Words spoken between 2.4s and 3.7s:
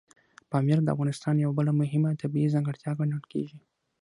ځانګړتیا ګڼل کېږي.